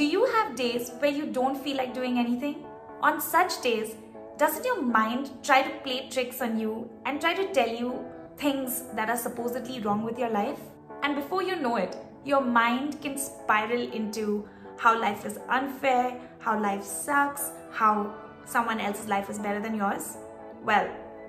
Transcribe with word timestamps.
Do 0.00 0.06
you 0.06 0.24
have 0.24 0.56
days 0.56 0.92
where 1.00 1.10
you 1.10 1.26
don't 1.26 1.62
feel 1.62 1.76
like 1.76 1.92
doing 1.92 2.16
anything? 2.16 2.64
On 3.02 3.20
such 3.20 3.60
days, 3.60 3.96
doesn't 4.38 4.64
your 4.64 4.80
mind 4.80 5.30
try 5.42 5.60
to 5.60 5.78
play 5.80 6.08
tricks 6.08 6.40
on 6.40 6.58
you 6.58 6.88
and 7.04 7.20
try 7.20 7.34
to 7.34 7.52
tell 7.52 7.68
you 7.68 8.02
things 8.38 8.84
that 8.94 9.10
are 9.10 9.18
supposedly 9.18 9.78
wrong 9.80 10.02
with 10.02 10.18
your 10.18 10.30
life? 10.30 10.58
And 11.02 11.16
before 11.16 11.42
you 11.42 11.54
know 11.56 11.76
it, 11.76 11.98
your 12.24 12.40
mind 12.40 13.02
can 13.02 13.18
spiral 13.18 13.92
into 13.92 14.48
how 14.78 14.98
life 14.98 15.26
is 15.26 15.38
unfair, 15.50 16.18
how 16.38 16.58
life 16.58 16.82
sucks, 16.82 17.50
how 17.70 18.14
someone 18.46 18.80
else's 18.80 19.06
life 19.06 19.28
is 19.28 19.38
better 19.38 19.60
than 19.60 19.74
yours. 19.74 20.16
Well, 20.64 20.88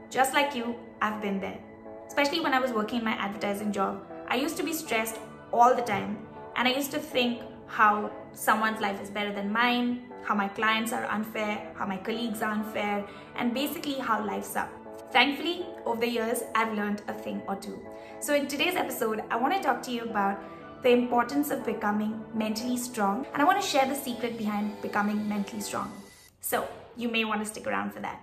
just 0.10 0.34
like 0.34 0.56
you, 0.56 0.78
I've 1.02 1.22
been 1.22 1.42
there. 1.42 1.60
Especially 2.08 2.40
when 2.40 2.54
I 2.54 2.62
was 2.62 2.72
working 2.72 3.00
in 3.00 3.04
my 3.04 3.18
advertising 3.20 3.74
job, 3.74 4.02
I 4.30 4.36
used 4.36 4.56
to 4.56 4.64
be 4.64 4.72
stressed 4.72 5.20
all 5.52 5.76
the 5.76 5.82
time 5.82 6.26
and 6.56 6.70
I 6.70 6.72
used 6.72 6.92
to 6.92 7.00
think 7.00 7.42
how 7.68 8.12
someone's 8.34 8.80
life 8.82 9.02
is 9.02 9.10
better 9.10 9.34
than 9.34 9.52
mine, 9.52 10.04
how 10.24 10.36
my 10.36 10.48
clients 10.48 10.94
are 10.94 11.06
unfair, 11.06 11.72
how 11.76 11.86
my 11.86 11.98
colleagues 11.98 12.42
are 12.42 12.52
unfair, 12.52 13.06
and 13.36 13.54
basically 13.54 13.96
how 13.96 14.26
life's 14.26 14.56
up. 14.56 14.70
Thankfully, 15.12 15.66
over 15.86 16.00
the 16.00 16.08
years, 16.08 16.44
I've 16.56 16.74
learned 16.76 17.02
a 17.08 17.14
thing 17.14 17.42
or 17.48 17.56
two. 17.56 17.80
So, 18.20 18.34
in 18.34 18.48
today's 18.48 18.76
episode, 18.76 19.24
I 19.30 19.36
want 19.36 19.54
to 19.54 19.62
talk 19.62 19.82
to 19.84 19.92
you 19.92 20.04
about 20.04 20.42
the 20.84 20.90
importance 20.90 21.52
of 21.52 21.66
becoming 21.66 22.24
mentally 22.34 22.78
strong, 22.78 23.26
and 23.34 23.42
I 23.42 23.46
want 23.46 23.62
to 23.62 23.68
share 23.68 23.86
the 23.86 23.96
secret 23.96 24.38
behind 24.38 24.82
becoming 24.82 25.28
mentally 25.28 25.62
strong. 25.62 25.92
So, 26.40 26.68
you 26.96 27.10
may 27.10 27.26
want 27.26 27.42
to 27.42 27.46
stick 27.46 27.68
around 27.68 27.94
for 27.94 28.00
that. 28.00 28.22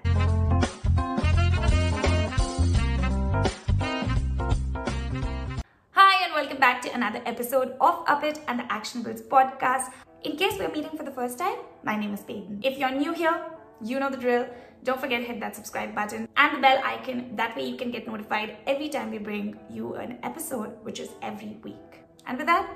Hi, 5.93 6.25
and 6.25 6.33
welcome 6.35 6.59
back 6.59 6.81
to 6.83 6.95
another 6.95 7.21
episode 7.27 7.77
of 7.81 8.05
Upit 8.07 8.41
and 8.49 8.59
the 8.59 8.65
Actionables 8.65 9.23
podcast. 9.23 9.93
In 10.25 10.37
case 10.37 10.59
we're 10.59 10.69
meeting 10.71 10.97
for 10.97 11.05
the 11.05 11.13
first 11.13 11.39
time, 11.39 11.59
my 11.85 11.97
name 11.97 12.13
is 12.13 12.23
Peyton. 12.23 12.59
If 12.65 12.77
you're 12.77 12.91
new 12.91 13.13
here, 13.13 13.41
you 13.81 14.01
know 14.01 14.11
the 14.11 14.17
drill. 14.17 14.49
Don't 14.83 15.01
forget 15.01 15.21
to 15.21 15.27
hit 15.29 15.39
that 15.39 15.55
subscribe 15.55 15.95
button 15.95 16.29
and 16.37 16.57
the 16.57 16.61
bell 16.61 16.81
icon. 16.85 17.37
That 17.37 17.57
way 17.57 17.69
you 17.69 17.77
can 17.77 17.93
get 17.93 18.05
notified 18.05 18.57
every 18.67 18.89
time 18.89 19.13
we 19.13 19.19
bring 19.19 19.57
you 19.71 19.95
an 19.95 20.19
episode, 20.25 20.77
which 20.83 20.99
is 20.99 21.11
every 21.23 21.59
week. 21.63 22.03
And 22.27 22.37
with 22.37 22.49
that, 22.49 22.69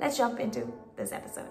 let's 0.00 0.16
jump 0.16 0.40
into 0.40 0.72
this 0.96 1.12
episode. 1.12 1.46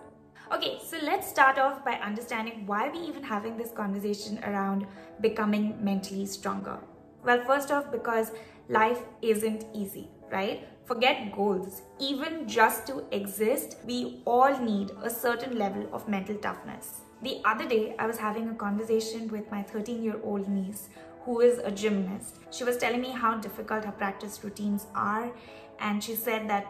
Okay, 0.53 0.79
so 0.85 0.97
let's 1.01 1.29
start 1.29 1.57
off 1.57 1.83
by 1.85 1.93
understanding 1.93 2.65
why 2.65 2.89
we're 2.89 3.03
even 3.03 3.23
having 3.23 3.55
this 3.55 3.71
conversation 3.71 4.43
around 4.43 4.85
becoming 5.21 5.81
mentally 5.81 6.25
stronger. 6.25 6.77
Well, 7.23 7.41
first 7.45 7.71
off, 7.71 7.89
because 7.89 8.31
life 8.67 8.99
isn't 9.21 9.65
easy, 9.73 10.09
right? 10.31 10.67
Forget 10.85 11.31
goals. 11.35 11.81
Even 11.99 12.47
just 12.47 12.87
to 12.87 13.03
exist, 13.11 13.77
we 13.85 14.21
all 14.25 14.57
need 14.57 14.91
a 15.03 15.09
certain 15.09 15.57
level 15.57 15.87
of 15.93 16.07
mental 16.07 16.35
toughness. 16.35 17.01
The 17.21 17.41
other 17.45 17.67
day, 17.67 17.95
I 17.97 18.05
was 18.05 18.17
having 18.17 18.49
a 18.49 18.53
conversation 18.53 19.27
with 19.27 19.49
my 19.51 19.63
13 19.63 20.03
year 20.03 20.19
old 20.23 20.47
niece 20.47 20.89
who 21.21 21.41
is 21.41 21.57
a 21.59 21.71
gymnast. 21.71 22.35
She 22.51 22.63
was 22.63 22.77
telling 22.77 23.01
me 23.01 23.11
how 23.11 23.35
difficult 23.35 23.83
her 23.83 23.91
practice 23.91 24.39
routines 24.43 24.87
are, 24.95 25.31
and 25.79 26.03
she 26.03 26.15
said 26.15 26.49
that 26.49 26.67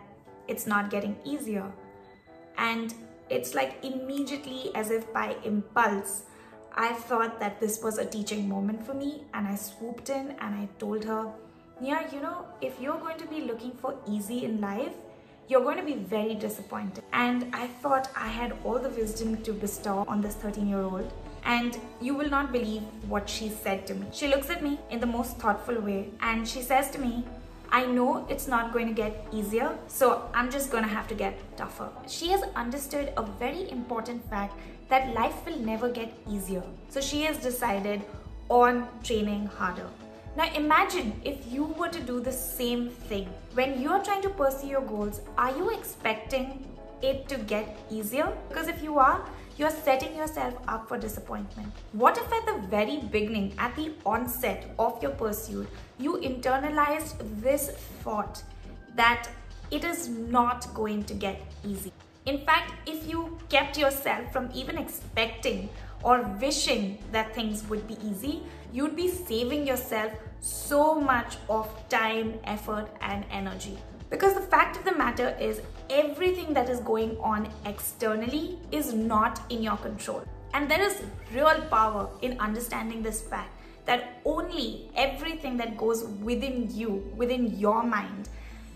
it's 0.47 0.65
not 0.65 0.89
getting 0.89 1.15
easier. 1.23 1.71
And 2.57 2.93
it's 3.29 3.53
like 3.53 3.83
immediately, 3.83 4.71
as 4.73 4.89
if 4.89 5.11
by 5.13 5.35
impulse, 5.43 6.23
I 6.75 6.93
thought 6.93 7.39
that 7.39 7.59
this 7.59 7.83
was 7.83 7.97
a 7.97 8.05
teaching 8.05 8.47
moment 8.47 8.85
for 8.85 8.93
me, 8.93 9.25
and 9.33 9.47
I 9.47 9.55
swooped 9.55 10.09
in 10.09 10.31
and 10.39 10.55
I 10.55 10.69
told 10.79 11.03
her, 11.03 11.31
Yeah, 11.79 12.11
you 12.11 12.21
know, 12.21 12.45
if 12.59 12.81
you're 12.81 12.97
going 12.97 13.17
to 13.19 13.27
be 13.27 13.41
looking 13.41 13.71
for 13.71 13.93
easy 14.07 14.45
in 14.45 14.59
life, 14.59 14.93
you're 15.47 15.61
going 15.61 15.77
to 15.77 15.83
be 15.83 15.93
very 15.93 16.33
disappointed. 16.33 17.03
And 17.13 17.55
I 17.55 17.67
thought 17.67 18.09
I 18.15 18.27
had 18.27 18.55
all 18.63 18.79
the 18.79 18.89
wisdom 18.89 19.43
to 19.43 19.53
bestow 19.53 20.03
on 20.07 20.19
this 20.19 20.33
13 20.33 20.67
year 20.67 20.81
old. 20.81 21.13
And 21.43 21.79
you 22.01 22.15
will 22.15 22.29
not 22.29 22.51
believe 22.51 22.81
what 23.07 23.29
she 23.29 23.49
said 23.49 23.85
to 23.87 23.93
me. 23.93 24.07
She 24.11 24.27
looks 24.27 24.49
at 24.49 24.63
me 24.63 24.79
in 24.89 24.99
the 24.99 25.05
most 25.05 25.37
thoughtful 25.37 25.79
way 25.79 26.09
and 26.19 26.47
she 26.47 26.63
says 26.63 26.89
to 26.91 26.99
me, 26.99 27.23
I 27.69 27.85
know 27.85 28.25
it's 28.27 28.47
not 28.47 28.73
going 28.73 28.87
to 28.87 28.93
get 28.93 29.27
easier, 29.31 29.77
so 29.87 30.29
I'm 30.33 30.49
just 30.49 30.71
going 30.71 30.83
to 30.83 30.89
have 30.89 31.07
to 31.09 31.15
get 31.15 31.37
tougher. 31.57 31.89
She 32.07 32.29
has 32.29 32.41
understood 32.55 33.13
a 33.17 33.23
very 33.23 33.69
important 33.69 34.27
fact 34.29 34.57
that 34.89 35.13
life 35.13 35.45
will 35.45 35.59
never 35.59 35.89
get 35.89 36.17
easier. 36.27 36.63
So 36.89 37.01
she 37.01 37.23
has 37.23 37.37
decided 37.37 38.01
on 38.49 38.87
training 39.03 39.47
harder. 39.47 39.89
Now 40.37 40.53
imagine 40.53 41.19
if 41.25 41.51
you 41.51 41.63
were 41.63 41.89
to 41.89 41.99
do 41.99 42.19
the 42.19 42.31
same 42.31 42.89
thing. 42.89 43.27
When 43.55 43.81
you're 43.81 44.03
trying 44.03 44.21
to 44.21 44.29
pursue 44.29 44.67
your 44.67 44.81
goals, 44.81 45.21
are 45.35 45.49
you 45.49 45.71
expecting 45.71 46.63
it 47.01 47.27
to 47.29 47.39
get 47.39 47.75
easier? 47.89 48.31
Because 48.47 48.67
if 48.67 48.83
you 48.83 48.99
are, 48.99 49.27
you're 49.57 49.71
setting 49.71 50.15
yourself 50.15 50.53
up 50.67 50.87
for 50.87 50.99
disappointment. 50.99 51.73
What 51.93 52.19
if 52.19 52.31
at 52.31 52.45
the 52.45 52.67
very 52.67 52.97
beginning, 52.97 53.55
at 53.57 53.75
the 53.75 53.93
onset 54.05 54.69
of 54.77 55.01
your 55.01 55.13
pursuit, 55.13 55.67
you 55.97 56.17
internalized 56.17 57.15
this 57.41 57.71
thought 58.03 58.43
that 58.93 59.27
it 59.71 59.83
is 59.83 60.07
not 60.07 60.71
going 60.75 61.03
to 61.05 61.15
get 61.15 61.41
easy? 61.65 61.91
In 62.27 62.45
fact, 62.45 62.73
if 62.87 63.09
you 63.09 63.39
kept 63.49 63.75
yourself 63.75 64.31
from 64.31 64.51
even 64.53 64.77
expecting 64.77 65.69
or 66.03 66.21
wishing 66.41 66.97
that 67.11 67.33
things 67.33 67.67
would 67.69 67.87
be 67.87 67.97
easy, 68.03 68.43
you'd 68.71 68.95
be 68.95 69.07
saving 69.07 69.65
yourself 69.65 70.11
so 70.39 70.95
much 70.99 71.37
of 71.49 71.67
time, 71.89 72.39
effort, 72.43 72.87
and 73.01 73.25
energy. 73.31 73.77
Because 74.09 74.33
the 74.33 74.41
fact 74.41 74.77
of 74.77 74.85
the 74.85 74.95
matter 74.95 75.35
is, 75.39 75.61
everything 75.89 76.53
that 76.53 76.69
is 76.69 76.79
going 76.79 77.17
on 77.17 77.49
externally 77.65 78.57
is 78.71 78.93
not 78.93 79.41
in 79.49 79.61
your 79.63 79.77
control. 79.77 80.23
And 80.53 80.69
there 80.71 80.81
is 80.81 81.03
real 81.33 81.61
power 81.69 82.09
in 82.21 82.39
understanding 82.39 83.03
this 83.03 83.21
fact 83.21 83.51
that 83.85 84.19
only 84.25 84.89
everything 84.95 85.57
that 85.57 85.77
goes 85.77 86.03
within 86.03 86.69
you, 86.73 87.11
within 87.15 87.57
your 87.57 87.83
mind, 87.83 88.29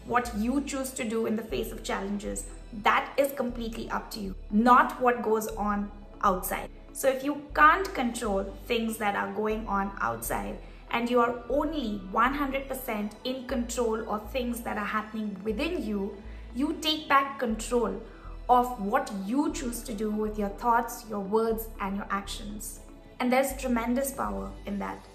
what 0.06 0.32
you 0.38 0.62
choose 0.62 0.92
to 0.92 1.04
do 1.04 1.26
in 1.26 1.36
the 1.36 1.44
face 1.44 1.72
of 1.72 1.84
challenges, 1.84 2.46
that 2.84 3.12
is 3.18 3.32
completely 3.34 3.90
up 3.90 4.10
to 4.12 4.20
you, 4.20 4.36
not 4.50 5.00
what 5.02 5.22
goes 5.22 5.48
on 5.50 5.92
outside. 6.24 6.70
So 6.94 7.08
if 7.08 7.24
you 7.24 7.42
can't 7.56 7.94
control 7.94 8.44
things 8.68 8.98
that 8.98 9.16
are 9.16 9.32
going 9.34 9.66
on 9.68 9.92
outside, 10.02 10.58
and 10.92 11.10
you 11.10 11.20
are 11.22 11.44
only 11.50 12.02
100% 12.12 13.12
in 13.24 13.48
control 13.48 14.10
of 14.10 14.30
things 14.32 14.62
that 14.62 14.78
are 14.78 14.86
happening 14.86 15.38
within 15.44 15.84
you, 15.84 16.16
you 16.54 16.78
take 16.82 17.08
back 17.08 17.40
control 17.40 18.02
of 18.50 18.82
what 18.82 19.10
you 19.26 19.54
choose 19.54 19.82
to 19.84 19.94
do 19.94 20.12
with 20.12 20.38
your 20.38 20.50
thoughts, 20.50 21.06
your 21.10 21.22
words, 21.22 21.70
and 21.80 21.96
your 21.96 22.08
actions. 22.10 22.82
And 23.22 23.32
there's 23.32 23.56
tremendous 23.56 24.12
power 24.12 24.52
in 24.66 24.78
that. 24.80 25.06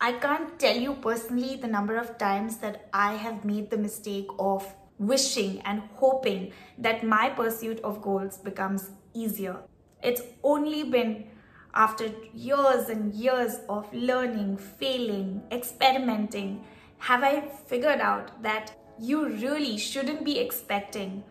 I 0.00 0.12
can't 0.12 0.58
tell 0.58 0.76
you 0.76 0.94
personally 0.94 1.56
the 1.56 1.66
number 1.66 1.96
of 1.98 2.16
times 2.16 2.56
that 2.58 2.88
I 2.94 3.14
have 3.16 3.44
made 3.44 3.68
the 3.68 3.76
mistake 3.76 4.28
of 4.38 4.64
wishing 4.98 5.60
and 5.62 5.82
hoping 5.96 6.52
that 6.78 7.04
my 7.04 7.28
pursuit 7.28 7.80
of 7.80 8.00
goals 8.00 8.38
becomes 8.38 8.90
easier. 9.12 9.56
It's 10.02 10.22
only 10.42 10.84
been 10.84 11.26
after 11.74 12.10
years 12.34 12.88
and 12.88 13.14
years 13.14 13.60
of 13.68 13.92
learning, 13.92 14.56
failing, 14.56 15.42
experimenting, 15.50 16.64
have 16.98 17.22
I 17.22 17.48
figured 17.66 18.00
out 18.00 18.42
that 18.42 18.74
you 18.98 19.28
really 19.28 19.76
shouldn't 19.76 20.24
be 20.24 20.38
expecting 20.38 21.22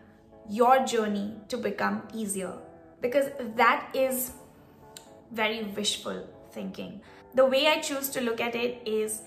your 0.48 0.84
journey 0.84 1.34
to 1.48 1.58
become 1.58 2.02
easier 2.14 2.54
because 3.00 3.26
that 3.56 3.90
is 3.94 4.32
very 5.30 5.64
wishful 5.64 6.26
thinking. 6.52 7.00
The 7.34 7.44
way 7.44 7.66
I 7.66 7.80
choose 7.80 8.08
to 8.10 8.20
look 8.20 8.40
at 8.40 8.54
it 8.54 8.80
is 8.86 9.22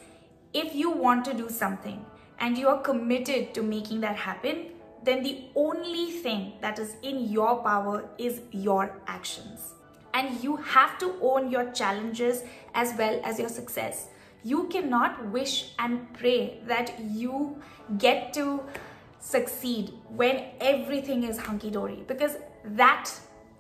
if 0.53 0.73
you 0.73 0.90
want 0.90 1.25
to 1.25 1.34
do 1.34 1.50
something 1.50 2.03
and 2.40 2.58
you 2.58 2.68
are 2.68 2.81
committed 2.81 3.53
to 3.53 3.62
making 3.62 4.02
that 4.02 4.16
happen, 4.16 4.71
then 5.03 5.23
the 5.23 5.45
only 5.56 6.12
thing 6.12 6.53
that 6.62 6.79
is 6.79 6.95
in 7.01 7.31
your 7.31 7.63
power 7.63 8.09
is 8.17 8.41
your 8.51 9.01
actions 9.07 9.73
and 10.14 10.43
you 10.43 10.58
have 10.58 10.97
to 10.99 11.16
own 11.22 11.49
your 11.49 11.72
challenges 11.72 12.43
as 12.73 12.93
well 12.97 13.20
as 13.23 13.40
your 13.40 13.49
success. 13.49 14.08
You 14.43 14.67
cannot 14.67 15.28
wish 15.29 15.73
and 15.79 16.11
pray 16.14 16.59
that 16.67 16.99
you 16.99 17.61
get 17.97 18.34
to 18.34 18.64
succeed 19.20 19.93
when 20.09 20.46
everything 20.59 21.23
is 21.23 21.37
hunky 21.37 21.70
dory 21.70 22.03
because 22.08 22.37
that 22.66 23.11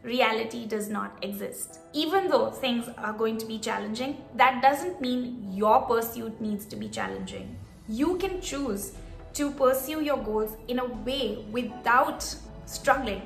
reality 0.03 0.65
does 0.65 0.89
not 0.89 1.23
exist. 1.23 1.79
Even 1.93 2.27
though 2.27 2.49
things 2.49 2.89
are 2.97 3.13
going 3.13 3.37
to 3.37 3.45
be 3.45 3.59
challenging, 3.59 4.17
that 4.35 4.61
doesn't 4.61 4.99
mean 4.99 5.53
your 5.53 5.81
pursuit 5.81 6.41
needs 6.41 6.65
to 6.65 6.75
be 6.75 6.89
challenging. 6.89 7.55
You 7.87 8.17
can 8.17 8.41
choose 8.41 8.93
to 9.33 9.51
pursue 9.51 10.01
your 10.01 10.17
goals 10.17 10.57
in 10.67 10.79
a 10.79 10.85
way 10.85 11.45
without 11.51 12.35
struggling. 12.65 13.21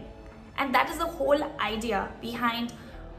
And 0.57 0.73
that 0.73 0.89
is 0.89 0.97
the 0.97 1.05
whole 1.05 1.43
idea 1.59 2.09
behind 2.21 2.71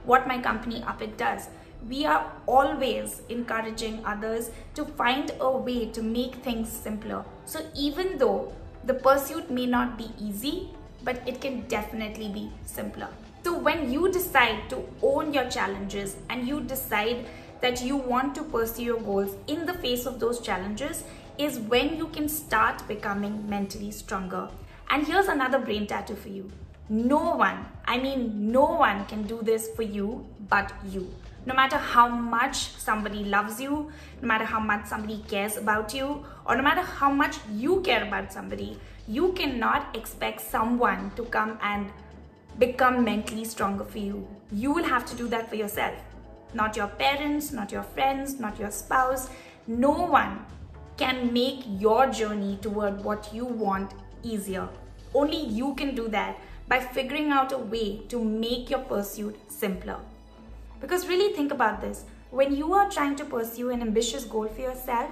what 0.05 0.27
my 0.27 0.39
company 0.41 0.81
Upit 0.83 1.17
does. 1.17 1.49
We 1.89 2.07
are 2.07 2.33
always 2.47 3.23
encouraging 3.29 4.05
others 4.05 4.51
to 4.75 4.85
find 4.85 5.33
a 5.41 5.51
way 5.51 5.87
to 5.91 6.03
make 6.03 6.37
things 6.37 6.71
simpler. 6.71 7.25
So 7.45 7.61
even 7.75 8.19
though 8.19 8.53
the 8.85 8.95
pursuit 8.95 9.51
may 9.51 9.67
not 9.67 9.99
be 9.99 10.11
easy, 10.19 10.71
but 11.03 11.21
it 11.27 11.41
can 11.41 11.63
definitely 11.69 12.29
be 12.29 12.51
simpler. 12.65 13.09
So 13.45 13.57
when 13.57 13.93
you 13.93 14.11
decide 14.11 14.69
to 14.71 14.85
own 15.03 15.33
your 15.33 15.49
challenges 15.49 16.17
and 16.31 16.49
you 16.49 16.63
decide 16.63 17.27
that 17.61 17.83
you 17.83 17.97
want 17.97 18.35
to 18.35 18.43
pursue 18.43 18.83
your 18.83 19.01
goals 19.01 19.37
in 19.47 19.67
the 19.67 19.75
face 19.75 20.05
of 20.07 20.19
those 20.19 20.41
challenges 20.41 21.05
is 21.39 21.59
when 21.59 21.97
you 21.97 22.09
can 22.09 22.29
start 22.29 22.87
becoming 22.89 23.49
mentally 23.49 23.91
stronger. 23.91 24.49
And 24.91 25.07
here's 25.07 25.29
another 25.29 25.59
brain 25.59 25.87
tattoo 25.87 26.15
for 26.15 26.29
you. 26.29 26.51
No 26.89 27.35
one, 27.37 27.67
I 27.85 27.99
mean, 27.99 28.53
no 28.53 28.65
one 28.65 29.07
can 29.07 29.25
do 29.25 29.41
this 29.43 29.69
for 29.75 29.83
you 29.83 30.27
but 30.49 30.73
you. 30.89 31.13
No 31.45 31.55
matter 31.55 31.77
how 31.77 32.09
much 32.09 32.77
somebody 32.77 33.25
loves 33.25 33.61
you, 33.61 33.91
no 34.21 34.29
matter 34.29 34.45
how 34.45 34.61
much 34.61 34.87
somebody 34.87 35.25
cares 35.29 35.57
about 35.57 35.95
you, 35.95 36.25
or 36.45 36.57
no 36.57 36.63
matter 36.63 36.83
how 36.83 37.11
much 37.11 37.37
you 37.53 37.81
care 37.83 38.05
about 38.05 38.33
somebody, 38.33 38.79
you 39.07 39.33
cannot 39.33 39.97
expect 39.97 40.41
someone 40.41 41.13
to 41.17 41.25
come 41.25 41.59
and 41.63 41.91
become 42.59 43.05
mentally 43.05 43.45
stronger 43.45 43.85
for 43.85 43.99
you. 43.99 44.27
You 44.51 44.73
will 44.73 44.85
have 44.85 45.07
to 45.07 45.17
do 45.17 45.29
that 45.29 45.49
for 45.49 45.57
yourself. 45.57 45.95
Not 46.55 46.77
your 46.77 46.89
parents, 46.89 47.53
not 47.53 47.71
your 47.71 47.83
friends, 47.83 48.41
not 48.41 48.59
your 48.59 48.71
spouse. 48.71 49.29
No 49.67 49.91
one 49.91 50.45
can 50.97 51.33
make 51.33 51.65
your 51.79 52.07
journey 52.07 52.59
toward 52.63 53.05
what 53.05 53.33
you 53.33 53.45
want 53.45 53.93
easier. 54.23 54.69
Only 55.15 55.41
you 55.41 55.75
can 55.75 55.95
do 55.95 56.09
that 56.09 56.39
by 56.69 56.81
figuring 56.81 57.31
out 57.31 57.53
a 57.53 57.59
way 57.59 57.99
to 58.09 58.25
make 58.25 58.71
your 58.71 58.81
pursuit 58.81 59.37
simpler. 59.49 59.99
Because 60.81 61.07
really 61.07 61.35
think 61.35 61.53
about 61.53 61.81
this 61.81 62.05
when 62.31 62.55
you 62.55 62.73
are 62.75 62.91
trying 62.91 63.17
to 63.17 63.25
pursue 63.25 63.71
an 63.71 63.81
ambitious 63.81 64.25
goal 64.25 64.49
for 64.49 64.61
yourself, 64.61 65.11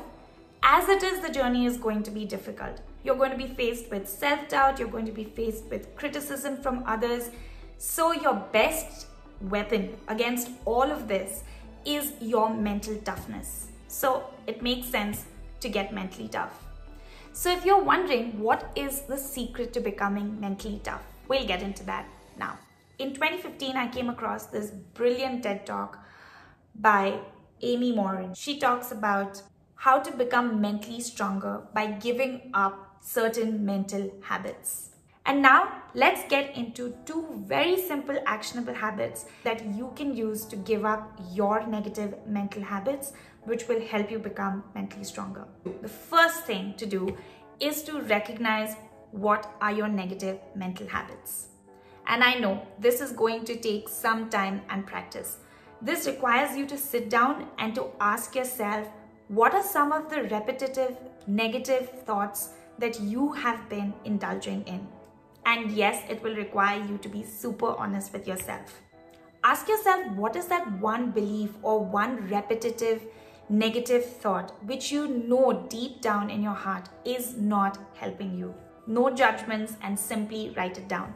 as 0.63 0.89
it 0.89 1.03
is, 1.03 1.21
the 1.21 1.31
journey 1.31 1.67
is 1.67 1.77
going 1.77 2.03
to 2.03 2.11
be 2.11 2.25
difficult. 2.25 2.81
You're 3.03 3.17
going 3.17 3.31
to 3.31 3.37
be 3.37 3.47
faced 3.47 3.91
with 3.91 4.09
self 4.09 4.49
doubt, 4.49 4.79
you're 4.79 4.89
going 4.89 5.07
to 5.07 5.13
be 5.13 5.25
faced 5.25 5.65
with 5.67 5.95
criticism 5.95 6.57
from 6.57 6.83
others. 6.87 7.31
So, 7.79 8.13
your 8.13 8.35
best 8.53 9.07
weapon 9.41 9.97
against 10.09 10.49
all 10.65 10.91
of 10.91 11.07
this 11.07 11.45
is 11.85 12.13
your 12.21 12.53
mental 12.53 12.97
toughness. 12.97 13.69
So, 13.89 14.25
it 14.47 14.63
makes 14.63 14.89
sense 14.89 15.27
to 15.65 15.69
get 15.69 15.93
mentally 15.93 16.29
tough. 16.29 16.63
So, 17.33 17.51
if 17.51 17.65
you're 17.65 17.83
wondering 17.83 18.39
what 18.39 18.71
is 18.77 19.01
the 19.03 19.19
secret 19.19 19.73
to 19.73 19.81
becoming 19.81 20.39
mentally 20.41 20.81
tough, 20.85 21.03
we'll 21.27 21.47
get 21.47 21.63
into 21.63 21.85
that 21.87 22.07
now. 22.39 22.59
In 22.99 23.13
2015, 23.13 23.77
I 23.77 23.89
came 23.89 24.09
across 24.09 24.47
this 24.47 24.71
brilliant 24.71 25.43
TED 25.43 25.67
talk 25.67 25.99
by 26.77 27.19
Amy 27.61 27.91
Morin. 27.93 28.35
She 28.35 28.59
talks 28.61 28.93
about 28.93 29.43
how 29.75 29.99
to 29.99 30.17
become 30.17 30.61
mentally 30.61 31.01
stronger 31.01 31.63
by 31.75 31.87
giving 31.87 32.51
up 32.55 32.99
certain 33.01 33.65
mental 33.65 34.13
habits. 34.23 34.91
And 35.27 35.41
now 35.41 35.83
let's 35.95 36.29
get 36.29 36.55
into 36.55 36.95
two 37.07 37.43
very 37.47 37.81
simple 37.81 38.19
actionable 38.27 38.75
habits 38.75 39.25
that 39.43 39.65
you 39.65 39.93
can 39.97 40.15
use 40.15 40.45
to 40.47 40.57
give 40.57 40.85
up 40.85 41.19
your 41.33 41.67
negative 41.67 42.15
mental 42.27 42.63
habits, 42.63 43.13
which 43.45 43.69
will 43.69 43.81
help 43.81 44.11
you 44.11 44.19
become 44.19 44.65
mentally 44.75 45.05
stronger. 45.05 45.45
The 45.83 45.89
first 45.89 46.45
thing 46.45 46.75
to 46.77 46.87
do 46.87 47.17
is 47.61 47.83
to 47.85 48.01
recognize 48.01 48.77
what 49.11 49.55
are 49.61 49.73
your 49.73 49.89
negative 49.89 50.39
mental 50.55 50.87
habits. 50.89 51.49
And 52.07 52.23
I 52.23 52.35
know 52.35 52.67
this 52.79 53.01
is 53.01 53.13
going 53.13 53.45
to 53.47 53.57
take 53.57 53.89
some 53.89 54.29
time 54.29 54.63
and 54.69 54.87
practice. 54.87 55.39
This 55.81 56.07
requires 56.07 56.57
you 56.57 56.67
to 56.67 56.77
sit 56.77 57.11
down 57.11 57.49
and 57.59 57.75
to 57.75 57.87
ask 58.01 58.35
yourself 58.35 58.89
what 59.29 59.55
are 59.55 59.63
some 59.63 59.93
of 59.93 60.11
the 60.11 60.23
repetitive 60.23 60.97
negative 61.27 61.91
thoughts 62.05 62.51
that 62.79 63.01
you 63.01 63.33
have 63.33 63.69
been 63.69 63.95
indulging 64.05 64.63
in. 64.67 64.87
And 65.47 65.71
yes, 65.73 66.03
it 66.09 66.23
will 66.23 66.35
require 66.35 66.83
you 66.83 66.99
to 66.99 67.09
be 67.09 67.23
super 67.23 67.69
honest 67.79 68.13
with 68.13 68.27
yourself. 68.27 68.81
Ask 69.43 69.69
yourself 69.69 70.07
what 70.13 70.37
is 70.37 70.47
that 70.47 70.71
one 70.81 71.11
belief 71.11 71.51
or 71.63 71.85
one 71.85 72.29
repetitive 72.29 73.03
negative 73.49 74.05
thought 74.05 74.53
which 74.65 74.91
you 74.91 75.07
know 75.07 75.67
deep 75.69 76.01
down 76.01 76.31
in 76.31 76.43
your 76.43 76.55
heart 76.55 76.89
is 77.05 77.37
not 77.37 77.79
helping 77.95 78.37
you. 78.37 78.55
No 78.87 79.11
judgments 79.11 79.75
and 79.83 79.99
simply 79.99 80.53
write 80.57 80.79
it 80.79 80.89
down. 80.89 81.15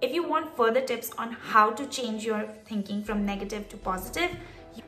If 0.00 0.14
you 0.14 0.26
want 0.26 0.56
further 0.56 0.80
tips 0.80 1.10
on 1.18 1.32
how 1.32 1.70
to 1.72 1.86
change 1.86 2.24
your 2.24 2.44
thinking 2.64 3.04
from 3.04 3.26
negative 3.26 3.68
to 3.68 3.76
positive, 3.76 4.30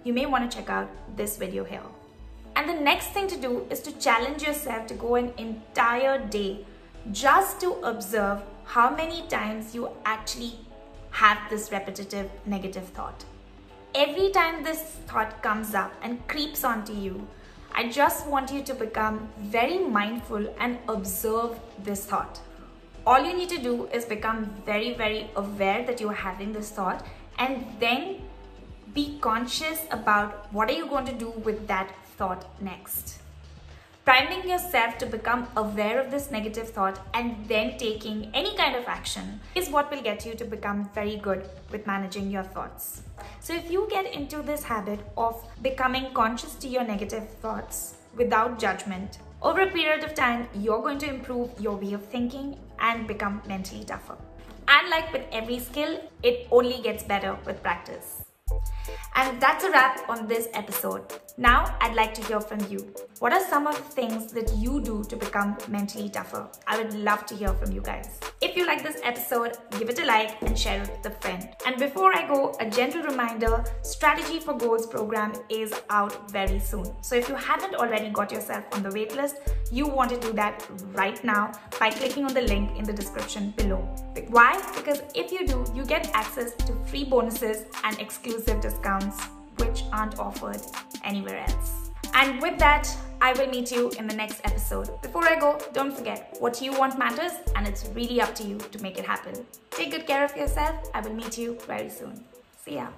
you 0.04 0.12
may 0.12 0.24
want 0.24 0.50
to 0.50 0.56
check 0.56 0.70
out 0.70 0.88
this 1.16 1.36
video 1.36 1.64
here. 1.64 1.82
And 2.56 2.68
the 2.68 2.74
next 2.74 3.08
thing 3.08 3.28
to 3.28 3.36
do 3.36 3.66
is 3.70 3.80
to 3.80 3.98
challenge 3.98 4.42
yourself 4.42 4.86
to 4.86 4.94
go 4.94 5.16
an 5.16 5.32
entire 5.36 6.18
day 6.26 6.64
just 7.10 7.60
to 7.60 7.72
observe 7.82 8.42
how 8.64 8.94
many 8.94 9.26
times 9.28 9.74
you 9.74 9.90
actually 10.04 10.54
have 11.10 11.38
this 11.50 11.70
repetitive 11.70 12.30
negative 12.46 12.88
thought. 12.88 13.24
Every 13.94 14.30
time 14.30 14.62
this 14.62 14.80
thought 15.06 15.42
comes 15.42 15.74
up 15.74 15.92
and 16.02 16.26
creeps 16.28 16.64
onto 16.64 16.92
you, 16.92 17.26
I 17.74 17.88
just 17.88 18.26
want 18.26 18.52
you 18.52 18.62
to 18.62 18.74
become 18.74 19.28
very 19.40 19.78
mindful 19.78 20.54
and 20.58 20.78
observe 20.88 21.58
this 21.82 22.04
thought 22.06 22.40
all 23.06 23.24
you 23.24 23.34
need 23.36 23.48
to 23.48 23.58
do 23.58 23.86
is 23.86 24.04
become 24.04 24.44
very, 24.64 24.94
very 24.94 25.30
aware 25.36 25.84
that 25.84 26.00
you're 26.00 26.12
having 26.12 26.52
this 26.52 26.70
thought 26.70 27.04
and 27.38 27.64
then 27.80 28.20
be 28.94 29.18
conscious 29.20 29.80
about 29.90 30.52
what 30.52 30.70
are 30.70 30.74
you 30.74 30.86
going 30.86 31.06
to 31.06 31.12
do 31.12 31.30
with 31.30 31.66
that 31.66 31.92
thought 32.16 32.44
next. 32.60 33.21
Priming 34.04 34.48
yourself 34.48 34.98
to 34.98 35.06
become 35.06 35.46
aware 35.56 36.00
of 36.00 36.10
this 36.10 36.32
negative 36.32 36.68
thought 36.70 36.98
and 37.14 37.46
then 37.46 37.78
taking 37.78 38.32
any 38.34 38.52
kind 38.56 38.74
of 38.74 38.88
action 38.88 39.38
is 39.54 39.70
what 39.70 39.92
will 39.92 40.02
get 40.02 40.26
you 40.26 40.34
to 40.34 40.44
become 40.44 40.90
very 40.92 41.18
good 41.18 41.48
with 41.70 41.86
managing 41.86 42.28
your 42.28 42.42
thoughts. 42.42 43.02
So 43.38 43.54
if 43.54 43.70
you 43.70 43.86
get 43.88 44.12
into 44.12 44.42
this 44.42 44.64
habit 44.64 44.98
of 45.16 45.46
becoming 45.62 46.12
conscious 46.14 46.56
to 46.56 46.66
your 46.66 46.82
negative 46.82 47.28
thoughts 47.34 47.94
without 48.16 48.58
judgment, 48.58 49.18
over 49.40 49.60
a 49.60 49.70
period 49.70 50.02
of 50.02 50.14
time, 50.14 50.48
you're 50.52 50.82
going 50.82 50.98
to 50.98 51.08
improve 51.08 51.50
your 51.60 51.76
way 51.76 51.92
of 51.92 52.04
thinking 52.06 52.58
and 52.80 53.06
become 53.06 53.40
mentally 53.46 53.84
tougher. 53.84 54.16
And 54.66 54.90
like 54.90 55.12
with 55.12 55.26
every 55.30 55.60
skill, 55.60 56.00
it 56.24 56.48
only 56.50 56.82
gets 56.82 57.04
better 57.04 57.38
with 57.46 57.62
practice. 57.62 58.24
And 59.14 59.40
that's 59.40 59.64
a 59.64 59.70
wrap 59.70 60.08
on 60.08 60.26
this 60.26 60.48
episode. 60.54 61.04
Now, 61.36 61.76
I'd 61.80 61.94
like 61.94 62.12
to 62.14 62.22
hear 62.24 62.40
from 62.40 62.60
you. 62.70 62.92
What 63.18 63.32
are 63.32 63.44
some 63.44 63.66
of 63.66 63.76
the 63.76 63.82
things 63.82 64.32
that 64.32 64.54
you 64.56 64.82
do 64.82 65.02
to 65.04 65.16
become 65.16 65.56
mentally 65.68 66.08
tougher? 66.08 66.48
I 66.66 66.76
would 66.76 66.94
love 66.94 67.24
to 67.26 67.34
hear 67.34 67.54
from 67.54 67.72
you 67.72 67.80
guys. 67.80 68.20
If 68.40 68.56
you 68.56 68.66
like 68.66 68.82
this 68.82 69.00
episode, 69.02 69.56
give 69.78 69.88
it 69.88 69.98
a 70.00 70.04
like 70.04 70.42
and 70.42 70.58
share 70.58 70.82
it 70.82 70.90
with 70.90 71.06
a 71.06 71.16
friend. 71.20 71.48
And 71.66 71.78
before 71.78 72.14
I 72.14 72.26
go, 72.26 72.54
a 72.60 72.68
gentle 72.68 73.02
reminder 73.02 73.64
Strategy 73.82 74.40
for 74.40 74.54
Goals 74.54 74.86
program 74.86 75.32
is 75.48 75.72
out 75.90 76.30
very 76.30 76.58
soon. 76.58 76.86
So 77.02 77.14
if 77.14 77.28
you 77.28 77.34
haven't 77.34 77.74
already 77.76 78.10
got 78.10 78.32
yourself 78.32 78.64
on 78.72 78.82
the 78.82 78.90
waitlist, 78.90 79.34
you 79.70 79.86
want 79.86 80.10
to 80.10 80.20
do 80.20 80.32
that 80.34 80.66
right 80.92 81.22
now 81.24 81.52
by 81.78 81.90
clicking 81.90 82.24
on 82.24 82.34
the 82.34 82.42
link 82.42 82.76
in 82.78 82.84
the 82.84 82.92
description 82.92 83.54
below. 83.56 83.78
Why? 84.28 84.60
Because 84.74 85.02
if 85.14 85.32
you 85.32 85.46
do, 85.46 85.64
you 85.74 85.84
get 85.84 86.10
access 86.14 86.54
to 86.66 86.74
free 86.86 87.04
bonuses 87.04 87.64
and 87.84 87.98
exclusive 88.00 88.60
discounts 88.72 89.24
which 89.58 89.84
aren't 89.92 90.18
offered 90.18 90.60
anywhere 91.04 91.44
else. 91.48 91.90
And 92.14 92.40
with 92.40 92.58
that, 92.58 92.88
I 93.20 93.32
will 93.34 93.48
meet 93.48 93.70
you 93.70 93.90
in 93.98 94.06
the 94.06 94.14
next 94.14 94.40
episode. 94.44 94.90
Before 95.00 95.24
I 95.24 95.38
go, 95.38 95.58
don't 95.72 95.96
forget 95.96 96.36
what 96.40 96.60
you 96.60 96.72
want 96.72 96.98
matters 96.98 97.32
and 97.56 97.66
it's 97.66 97.88
really 97.94 98.20
up 98.20 98.34
to 98.36 98.42
you 98.42 98.58
to 98.58 98.82
make 98.82 98.98
it 98.98 99.06
happen. 99.06 99.46
Take 99.70 99.92
good 99.92 100.06
care 100.06 100.24
of 100.24 100.36
yourself. 100.36 100.90
I 100.94 101.00
will 101.00 101.14
meet 101.14 101.38
you 101.38 101.58
very 101.66 101.88
soon. 101.88 102.24
See 102.64 102.74
ya. 102.74 102.88